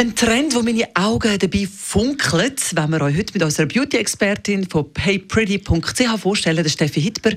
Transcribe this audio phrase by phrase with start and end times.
[0.00, 4.86] Ein Trend, wo meine Augen dabei funkeln, wenn wir euch heute mit unserer Beauty-Expertin von
[4.98, 7.32] heypretty.ch vorstellen, der Steffi Hitber,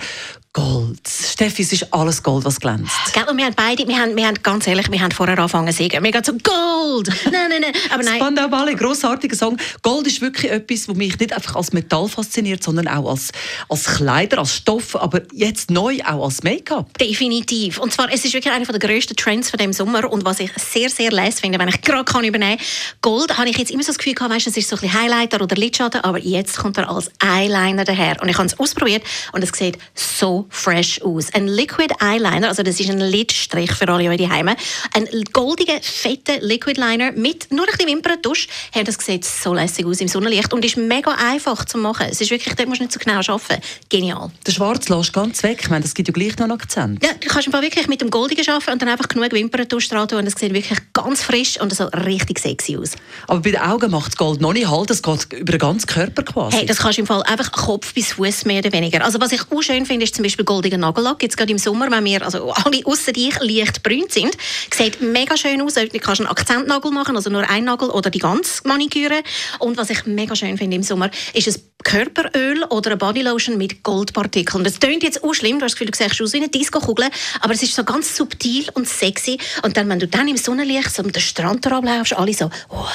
[0.54, 1.00] Gold.
[1.08, 2.94] Steffi, es ist alles Gold, was glänzt.
[3.12, 5.72] Gell, und wir haben beide, wir haben, wir haben ganz ehrlich, wir haben vorher angefangen
[5.72, 6.04] zu singen.
[6.04, 7.10] Wir gehen so Gold.
[7.32, 7.74] Nein, nein, nein.
[7.90, 8.18] Aber nein.
[8.18, 9.58] Spandau Ballet, grossartiger Song.
[9.82, 13.32] Gold ist wirklich etwas, was mich nicht einfach als Metall fasziniert, sondern auch als,
[13.68, 17.00] als Kleider, als Stoff, aber jetzt neu auch als Make-up.
[17.00, 17.80] Definitiv.
[17.80, 20.52] Und zwar, es ist wirklich einer der grössten Trends von dem Sommer und was ich
[20.58, 22.53] sehr, sehr les finde, wenn ich gerade kann übernehmen
[23.02, 25.02] Gold habe ich jetzt immer so das Gefühl gehabt, weißt, es ist so ein bisschen
[25.02, 28.22] Highlighter oder Lidschatten, aber jetzt kommt er als Eyeliner daher.
[28.22, 31.34] Und ich habe es ausprobiert und es sieht so fresh aus.
[31.34, 34.56] Ein Liquid Eyeliner, also das ist ein Lidstrich für alle eure Heime.
[34.94, 38.48] Ein goldiger, fetter Liquid Liner mit nur ein bisschen Wimperntusch.
[38.72, 42.08] Hey, das sieht so lässig aus im Sonnenlicht und ist mega einfach zu machen.
[42.10, 43.62] Es ist wirklich, da musst du nicht so genau arbeiten.
[43.90, 44.32] Genial.
[44.46, 45.60] Der Schwarz lässt ganz weg.
[45.62, 47.04] Ich meine, das gibt ja gleich noch einen Akzent.
[47.04, 50.20] Ja, du kannst wirklich mit dem Goldigen arbeiten und dann einfach genug Wimperntusch dran tun
[50.20, 52.92] und es sieht wirklich ganz frisch und so richtig sexy aus.
[53.28, 54.90] Aber bei den Augen macht das Gold noch nicht halt.
[54.90, 56.58] Das geht über den ganzen Körper quasi.
[56.58, 59.04] Hey, das kannst du im Fall einfach Kopf bis Fuß mehr oder weniger.
[59.04, 61.24] Also was ich auch schön finde, ist zum Beispiel goldiger Nagellack.
[61.24, 64.36] Jetzt gerade im Sommer, wenn wir also alle außer dich leicht brün sind,
[64.74, 65.74] sieht mega schön aus.
[65.74, 69.22] Du kannst einen Akzentnagel machen, also nur einen Nagel oder die ganze Maniküre.
[69.60, 73.84] Und was ich mega schön finde im Sommer, ist ein Körperöl oder eine Bodylotion mit
[73.84, 74.64] Goldpartikeln.
[74.64, 77.10] Das klingt jetzt auch schlimm, du hast das Gefühl, du siehst aus wie eine Disco-Kugel,
[77.42, 79.38] aber es ist so ganz subtil und sexy.
[79.64, 82.88] Und dann, wenn du dann im Sonnenlicht so den Strand abläufst, alle so, wow.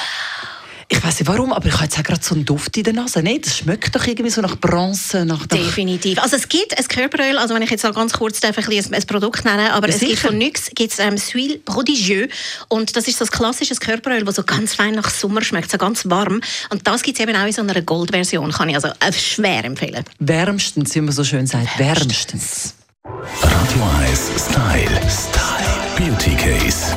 [0.91, 2.95] Ich weiß nicht warum, aber ich habe jetzt auch gerade so einen Duft in der
[2.95, 3.23] Nase.
[3.23, 5.27] Nee, das schmeckt doch irgendwie so nach Bronze.
[5.27, 6.19] Nach, nach Definitiv.
[6.19, 9.45] Also es gibt ein Körperöl, also wenn ich jetzt ganz kurz darf, ein, ein Produkt
[9.45, 12.31] nennen aber ja, es gibt von NYX gibt's, ähm, Suil Prodigieux
[12.69, 15.77] und das ist so ein klassisches Körperöl, das so ganz fein nach Sommer schmeckt, so
[15.77, 16.41] ganz warm.
[16.71, 19.65] Und das gibt es eben auch in so einer Goldversion, kann ich also äh, schwer
[19.67, 20.05] empfehlen.
[20.21, 22.75] Wärmstens, wie man so schön sagt, wärmstens.
[23.05, 25.01] Radio 1 Style.
[25.11, 25.69] Style.
[25.99, 26.97] Beauty Case.